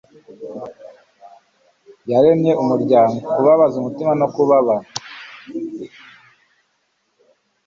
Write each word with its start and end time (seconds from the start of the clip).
yaremye 2.11 2.51
umuryango, 2.63 3.15
kubabaza 3.33 3.75
umutima 3.77 4.11
no 4.21 4.27
kubabara 4.33 4.87